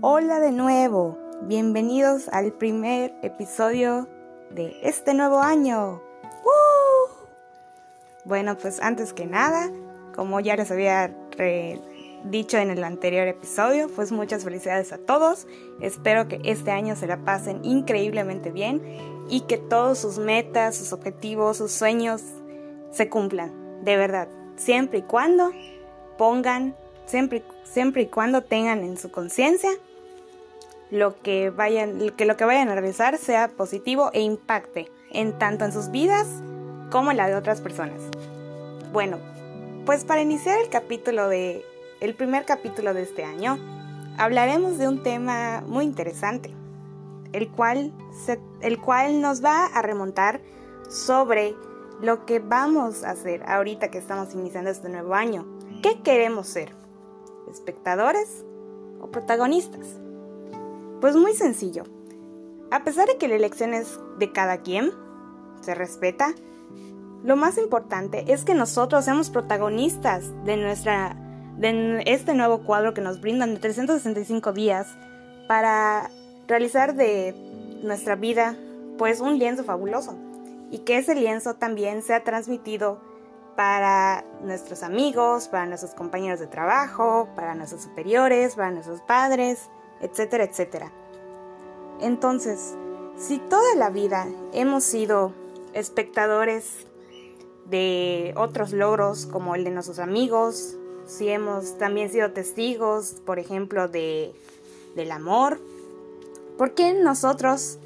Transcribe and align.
Hola 0.00 0.38
de 0.38 0.52
nuevo, 0.52 1.18
bienvenidos 1.42 2.28
al 2.28 2.52
primer 2.52 3.12
episodio 3.22 4.06
de 4.48 4.78
este 4.84 5.12
nuevo 5.12 5.40
año. 5.40 6.00
Bueno, 8.24 8.56
pues 8.56 8.80
antes 8.80 9.12
que 9.12 9.26
nada, 9.26 9.72
como 10.14 10.38
ya 10.38 10.54
les 10.54 10.70
había 10.70 11.12
dicho 12.22 12.58
en 12.58 12.70
el 12.70 12.84
anterior 12.84 13.26
episodio, 13.26 13.88
pues 13.88 14.12
muchas 14.12 14.44
felicidades 14.44 14.92
a 14.92 14.98
todos. 14.98 15.48
Espero 15.80 16.28
que 16.28 16.40
este 16.44 16.70
año 16.70 16.94
se 16.94 17.08
la 17.08 17.24
pasen 17.24 17.64
increíblemente 17.64 18.52
bien 18.52 18.80
y 19.28 19.40
que 19.42 19.58
todos 19.58 19.98
sus 19.98 20.18
metas, 20.18 20.76
sus 20.76 20.92
objetivos, 20.92 21.56
sus 21.56 21.72
sueños 21.72 22.22
se 22.92 23.08
cumplan. 23.08 23.82
De 23.84 23.96
verdad, 23.96 24.28
siempre 24.54 25.00
y 25.00 25.02
cuando 25.02 25.50
pongan, 26.18 26.76
siempre, 27.06 27.42
siempre 27.64 28.02
y 28.02 28.06
cuando 28.06 28.42
tengan 28.42 28.84
en 28.84 28.96
su 28.96 29.10
conciencia 29.10 29.70
lo 30.90 31.20
que 31.20 31.50
vayan, 31.50 32.10
que 32.16 32.24
lo 32.24 32.36
que 32.36 32.44
vayan 32.44 32.68
a 32.68 32.74
realizar 32.74 33.18
sea 33.18 33.48
positivo 33.48 34.10
e 34.12 34.20
impacte 34.20 34.90
en 35.10 35.38
tanto 35.38 35.64
en 35.64 35.72
sus 35.72 35.90
vidas 35.90 36.26
como 36.90 37.10
en 37.10 37.16
la 37.16 37.28
de 37.28 37.34
otras 37.34 37.60
personas. 37.60 38.00
Bueno, 38.92 39.18
pues 39.84 40.04
para 40.04 40.22
iniciar 40.22 40.58
el 40.60 40.68
capítulo 40.68 41.28
de 41.28 41.64
el 42.00 42.14
primer 42.14 42.44
capítulo 42.44 42.94
de 42.94 43.02
este 43.02 43.24
año, 43.24 43.58
hablaremos 44.18 44.78
de 44.78 44.88
un 44.88 45.02
tema 45.02 45.62
muy 45.66 45.84
interesante, 45.84 46.54
el 47.32 47.50
cual, 47.50 47.92
el 48.60 48.80
cual 48.80 49.20
nos 49.20 49.44
va 49.44 49.66
a 49.66 49.82
remontar 49.82 50.40
sobre 50.88 51.54
lo 52.00 52.24
que 52.24 52.38
vamos 52.38 53.02
a 53.04 53.10
hacer 53.10 53.42
ahorita 53.44 53.90
que 53.90 53.98
estamos 53.98 54.32
iniciando 54.34 54.70
este 54.70 54.88
nuevo 54.88 55.14
año. 55.14 55.46
¿Qué 55.82 56.00
queremos 56.02 56.46
ser? 56.46 56.72
¿Espectadores 57.50 58.44
o 59.00 59.10
protagonistas? 59.10 59.98
Pues 61.00 61.16
muy 61.16 61.32
sencillo. 61.34 61.84
A 62.70 62.84
pesar 62.84 63.06
de 63.06 63.16
que 63.16 63.28
la 63.28 63.36
elección 63.36 63.72
es 63.72 63.98
de 64.18 64.32
cada 64.32 64.58
quien, 64.58 64.92
se 65.60 65.74
respeta, 65.74 66.34
lo 67.24 67.36
más 67.36 67.58
importante 67.58 68.32
es 68.32 68.44
que 68.44 68.54
nosotros 68.54 69.04
seamos 69.04 69.30
protagonistas 69.30 70.32
de 70.44 70.56
nuestra 70.56 71.16
de 71.56 72.04
este 72.06 72.34
nuevo 72.34 72.62
cuadro 72.62 72.94
que 72.94 73.00
nos 73.00 73.20
brindan 73.20 73.54
de 73.54 73.60
365 73.60 74.52
días 74.52 74.86
para 75.48 76.08
realizar 76.46 76.94
de 76.94 77.34
nuestra 77.82 78.14
vida 78.14 78.56
pues 78.96 79.20
un 79.20 79.38
lienzo 79.38 79.64
fabuloso 79.64 80.16
y 80.70 80.78
que 80.78 80.98
ese 80.98 81.16
lienzo 81.16 81.54
también 81.54 82.02
sea 82.02 82.22
transmitido 82.22 83.00
para 83.56 84.24
nuestros 84.44 84.84
amigos, 84.84 85.48
para 85.48 85.66
nuestros 85.66 85.94
compañeros 85.94 86.38
de 86.38 86.46
trabajo, 86.46 87.28
para 87.34 87.56
nuestros 87.56 87.82
superiores, 87.82 88.54
para 88.54 88.70
nuestros 88.70 89.00
padres, 89.02 89.68
etcétera, 90.00 90.44
etcétera. 90.44 90.92
Entonces, 92.00 92.76
si 93.16 93.38
toda 93.38 93.74
la 93.74 93.90
vida 93.90 94.28
hemos 94.52 94.84
sido 94.84 95.32
espectadores 95.74 96.86
de 97.66 98.32
otros 98.36 98.72
logros 98.72 99.26
como 99.26 99.54
el 99.54 99.64
de 99.64 99.70
nuestros 99.70 99.98
amigos, 99.98 100.76
si 101.06 101.28
hemos 101.28 101.78
también 101.78 102.10
sido 102.10 102.32
testigos, 102.32 103.22
por 103.24 103.38
ejemplo, 103.38 103.88
de, 103.88 104.34
del 104.94 105.10
amor, 105.10 105.58
¿por 106.56 106.74
qué 106.74 106.94
nosotros 106.94 107.78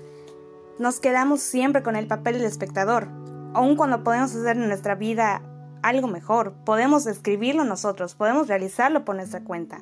nos 0.78 1.00
quedamos 1.00 1.40
siempre 1.40 1.82
con 1.82 1.96
el 1.96 2.06
papel 2.06 2.34
del 2.34 2.44
espectador? 2.44 3.08
Aun 3.54 3.76
cuando 3.76 4.02
podemos 4.02 4.34
hacer 4.34 4.56
en 4.56 4.68
nuestra 4.68 4.94
vida 4.94 5.42
algo 5.82 6.08
mejor, 6.08 6.52
podemos 6.64 7.06
escribirlo 7.06 7.64
nosotros, 7.64 8.14
podemos 8.14 8.48
realizarlo 8.48 9.04
por 9.04 9.16
nuestra 9.16 9.44
cuenta. 9.44 9.80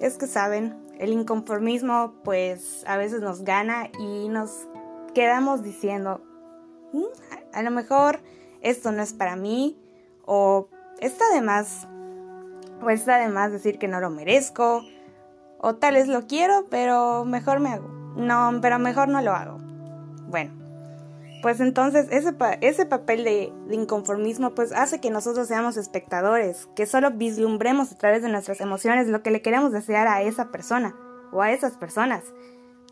Es 0.00 0.16
que 0.16 0.26
saben, 0.26 0.85
el 0.98 1.12
inconformismo 1.12 2.14
pues 2.24 2.84
a 2.86 2.96
veces 2.96 3.20
nos 3.20 3.42
gana 3.42 3.88
y 3.98 4.28
nos 4.28 4.66
quedamos 5.14 5.62
diciendo, 5.62 6.20
mm, 6.92 7.04
a 7.52 7.62
lo 7.62 7.70
mejor 7.70 8.20
esto 8.60 8.92
no 8.92 9.02
es 9.02 9.12
para 9.12 9.36
mí 9.36 9.78
o 10.24 10.68
está 11.00 11.24
de 11.32 11.40
más 11.40 11.86
o 12.82 12.90
está 12.90 13.18
de 13.18 13.28
más 13.28 13.52
decir 13.52 13.78
que 13.78 13.88
no 13.88 14.00
lo 14.00 14.10
merezco 14.10 14.82
o 15.58 15.74
tal 15.76 15.94
vez 15.94 16.08
lo 16.08 16.26
quiero 16.26 16.66
pero 16.68 17.24
mejor 17.24 17.60
me 17.60 17.70
hago 17.70 17.88
no 18.16 18.58
pero 18.60 18.78
mejor 18.78 19.08
no 19.08 19.22
lo 19.22 19.32
hago 19.32 19.58
bueno 20.28 20.65
pues 21.46 21.60
entonces 21.60 22.08
ese, 22.10 22.34
ese 22.60 22.86
papel 22.86 23.22
de, 23.22 23.52
de, 23.68 23.74
inconformismo 23.76 24.56
pues 24.56 24.72
hace 24.72 25.00
que 25.00 25.10
nosotros 25.10 25.46
seamos 25.46 25.76
espectadores, 25.76 26.68
que 26.74 26.86
solo 26.86 27.12
vislumbremos 27.12 27.92
a 27.92 27.96
través 27.96 28.22
de 28.22 28.28
nuestras 28.28 28.60
emociones 28.60 29.06
lo 29.06 29.22
que 29.22 29.30
le 29.30 29.42
queremos 29.42 29.70
desear 29.70 30.08
a 30.08 30.22
esa 30.22 30.50
persona 30.50 30.96
o 31.30 31.42
a 31.42 31.52
esas 31.52 31.76
personas, 31.76 32.24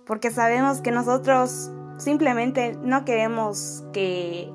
porque 0.06 0.30
sabemos 0.30 0.82
que 0.82 0.92
nosotros 0.92 1.72
simplemente 1.98 2.76
no 2.80 3.04
queremos 3.04 3.82
que 3.92 4.52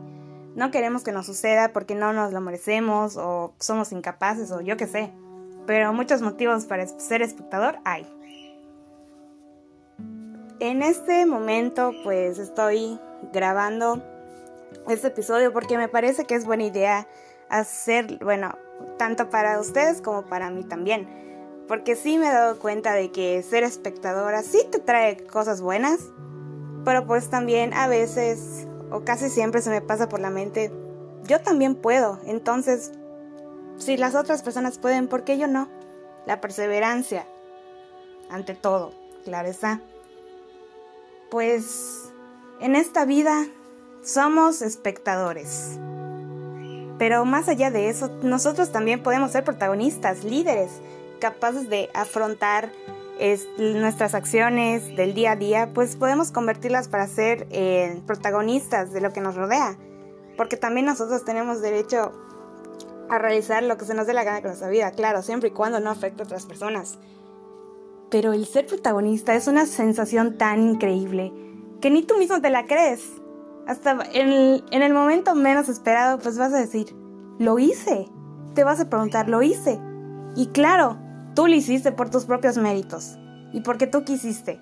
no 0.56 0.72
queremos 0.72 1.04
que 1.04 1.12
nos 1.12 1.26
suceda 1.26 1.74
porque 1.74 1.94
no 1.94 2.14
nos 2.14 2.32
lo 2.32 2.40
merecemos 2.40 3.18
o 3.18 3.54
somos 3.60 3.92
incapaces 3.92 4.50
o 4.54 4.62
yo 4.62 4.78
qué 4.78 4.88
sé, 4.88 5.12
pero 5.68 5.92
muchos 5.92 6.22
motivos 6.22 6.64
para 6.64 6.88
ser 6.88 7.22
espectador 7.22 7.80
hay. 7.84 8.08
En 10.62 10.84
este 10.84 11.26
momento 11.26 11.92
pues 12.06 12.40
estoy 12.40 12.98
grabando 13.32 14.02
este 14.88 15.08
episodio 15.08 15.52
porque 15.52 15.78
me 15.78 15.88
parece 15.88 16.26
que 16.26 16.36
es 16.36 16.46
buena 16.46 16.64
idea 16.64 17.08
hacer, 17.50 18.20
bueno, 18.24 18.56
tanto 18.98 19.30
para 19.30 19.60
ustedes 19.60 20.02
como 20.02 20.26
para 20.26 20.50
mí 20.50 20.64
también. 20.64 21.08
Porque 21.68 21.96
sí 21.96 22.18
me 22.18 22.28
he 22.28 22.34
dado 22.34 22.60
cuenta 22.60 22.94
de 22.94 23.12
que 23.12 23.44
ser 23.44 23.64
espectadora 23.64 24.42
sí 24.42 24.62
te 24.72 24.80
trae 24.80 25.18
cosas 25.28 25.62
buenas, 25.62 26.00
pero 26.84 27.06
pues 27.06 27.30
también 27.30 27.74
a 27.74 27.88
veces 27.88 28.68
o 28.92 29.02
casi 29.02 29.30
siempre 29.30 29.62
se 29.62 29.70
me 29.70 29.82
pasa 29.82 30.10
por 30.10 30.20
la 30.20 30.30
mente, 30.30 30.72
yo 31.24 31.42
también 31.42 31.76
puedo. 31.76 32.20
Entonces, 32.26 32.92
si 33.78 33.98
las 33.98 34.16
otras 34.16 34.42
personas 34.42 34.78
pueden, 34.78 35.08
¿por 35.08 35.24
qué 35.24 35.38
yo 35.38 35.48
no? 35.48 35.70
La 36.26 36.42
perseverancia, 36.42 37.26
ante 38.30 38.56
todo, 38.56 38.94
claro 39.24 39.48
está. 39.48 39.82
Pues 41.30 42.12
en 42.60 42.76
esta 42.76 43.06
vida 43.06 43.48
somos 44.04 44.62
espectadores. 44.62 45.80
Pero 46.98 47.24
más 47.24 47.48
allá 47.48 47.72
de 47.72 47.90
eso, 47.90 48.10
nosotros 48.24 48.72
también 48.72 49.02
podemos 49.02 49.32
ser 49.32 49.44
protagonistas, 49.46 50.24
líderes, 50.24 50.70
capaces 51.20 51.70
de 51.70 51.90
afrontar 51.94 52.72
nuestras 53.58 54.16
acciones 54.16 54.96
del 54.96 55.14
día 55.14 55.32
a 55.32 55.36
día, 55.36 55.72
pues 55.74 55.96
podemos 55.96 56.32
convertirlas 56.32 56.88
para 56.88 57.08
ser 57.08 57.48
eh, 57.52 58.02
protagonistas 58.06 58.94
de 58.94 59.02
lo 59.02 59.12
que 59.12 59.22
nos 59.22 59.36
rodea. 59.36 59.78
Porque 60.38 60.56
también 60.56 60.86
nosotros 60.86 61.26
tenemos 61.26 61.62
derecho 61.62 62.14
a 63.10 63.18
realizar 63.18 63.64
lo 63.64 63.78
que 63.78 63.86
se 63.86 63.94
nos 63.94 64.08
dé 64.08 64.14
la 64.14 64.24
gana 64.24 64.42
con 64.42 64.50
nuestra 64.50 64.70
vida, 64.70 64.92
claro, 64.92 65.22
siempre 65.22 65.50
y 65.50 65.52
cuando 65.52 65.80
no 65.80 65.90
afecte 65.90 66.22
a 66.22 66.26
otras 66.26 66.46
personas. 66.46 66.98
Pero 68.10 68.34
el 68.34 68.46
ser 68.46 68.68
protagonista 68.68 69.36
es 69.36 69.48
una 69.48 69.66
sensación 69.66 70.38
tan 70.38 70.62
increíble 70.62 71.49
que 71.82 71.90
ni 71.90 72.04
tú 72.04 72.18
mismo 72.18 72.42
te 72.42 72.50
la 72.50 72.66
crees. 72.66 73.02
Hasta 73.68 73.98
en 74.14 74.84
el 74.84 74.94
momento 74.94 75.36
menos 75.36 75.70
esperado, 75.70 76.18
pues 76.20 76.38
vas 76.38 76.54
a 76.54 76.60
decir, 76.60 76.96
lo 77.38 77.60
hice. 77.60 78.08
Te 78.56 78.64
vas 78.64 78.80
a 78.80 78.90
preguntar, 78.90 79.30
lo 79.30 79.42
hice. 79.44 79.80
Y 80.36 80.48
claro, 80.48 80.98
Tú 81.40 81.48
lo 81.48 81.56
hiciste 81.56 81.92
por 81.92 82.10
tus 82.10 82.26
propios 82.26 82.58
méritos 82.58 83.18
y 83.54 83.62
porque 83.62 83.88
tú 83.88 84.04
quisiste 84.04 84.60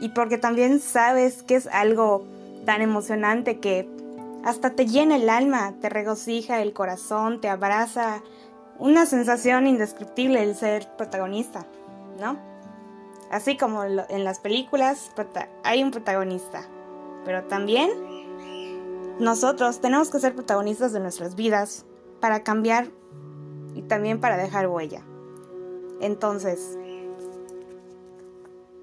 y 0.00 0.10
porque 0.10 0.36
también 0.36 0.78
sabes 0.78 1.42
que 1.42 1.54
es 1.54 1.66
algo 1.68 2.26
tan 2.66 2.82
emocionante 2.82 3.60
que 3.60 3.88
hasta 4.44 4.70
te 4.70 4.86
llena 4.86 5.16
el 5.16 5.30
alma, 5.30 5.74
te 5.80 5.88
regocija 5.88 6.60
el 6.60 6.72
corazón, 6.72 7.40
te 7.40 7.48
abraza, 7.48 8.22
una 8.78 9.06
sensación 9.06 9.66
indescriptible 9.66 10.42
el 10.42 10.54
ser 10.54 10.86
protagonista, 10.96 11.66
¿no? 12.20 12.38
Así 13.30 13.56
como 13.56 13.84
en 13.84 14.24
las 14.24 14.38
películas 14.38 15.12
hay 15.62 15.82
un 15.82 15.90
protagonista, 15.90 16.66
pero 17.24 17.44
también 17.44 17.90
nosotros 19.18 19.80
tenemos 19.80 20.10
que 20.10 20.20
ser 20.20 20.34
protagonistas 20.34 20.92
de 20.92 21.00
nuestras 21.00 21.34
vidas 21.34 21.84
para 22.20 22.42
cambiar 22.42 22.88
y 23.74 23.82
también 23.82 24.20
para 24.20 24.36
dejar 24.36 24.68
huella. 24.68 25.02
Entonces, 26.00 26.78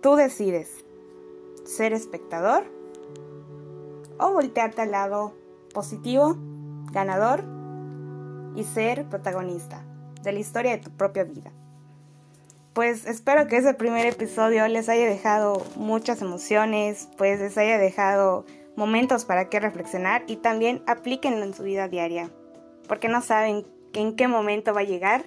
tú 0.01 0.15
decides 0.15 0.85
ser 1.63 1.93
espectador 1.93 2.65
o 4.19 4.31
voltearte 4.31 4.83
al 4.83 4.91
lado 4.91 5.33
positivo, 5.73 6.35
ganador 6.91 7.43
y 8.55 8.63
ser 8.63 9.09
protagonista 9.09 9.83
de 10.21 10.31
la 10.31 10.39
historia 10.39 10.71
de 10.71 10.77
tu 10.79 10.91
propia 10.91 11.23
vida. 11.23 11.51
Pues 12.75 13.05
espero 13.05 13.47
que 13.47 13.55
ese 13.55 13.73
primer 13.73 14.05
episodio 14.05 14.67
les 14.67 14.89
haya 14.89 15.05
dejado 15.05 15.65
muchas 15.77 16.21
emociones, 16.21 17.07
pues 17.15 17.39
les 17.39 17.57
haya 17.57 17.77
dejado 17.77 18.45
momentos 18.75 19.23
para 19.23 19.47
que 19.47 19.61
reflexionar 19.61 20.25
y 20.27 20.35
también 20.35 20.83
aplíquenlo 20.85 21.45
en 21.45 21.53
su 21.53 21.63
vida 21.63 21.87
diaria, 21.87 22.29
porque 22.89 23.07
no 23.07 23.21
saben 23.21 23.65
en 23.93 24.17
qué 24.17 24.27
momento 24.27 24.73
va 24.73 24.81
a 24.81 24.83
llegar 24.83 25.23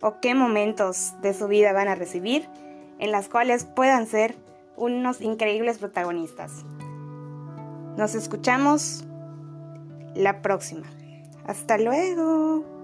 o 0.00 0.20
qué 0.22 0.34
momentos 0.34 1.12
de 1.20 1.34
su 1.34 1.48
vida 1.48 1.74
van 1.74 1.88
a 1.88 1.96
recibir 1.96 2.48
en 2.98 3.12
las 3.12 3.28
cuales 3.28 3.66
puedan 3.66 4.06
ser 4.06 4.34
unos 4.78 5.20
increíbles 5.20 5.76
protagonistas. 5.76 6.64
Nos 7.98 8.14
escuchamos 8.14 9.04
la 10.14 10.40
próxima. 10.40 10.86
Hasta 11.44 11.76
luego. 11.76 12.75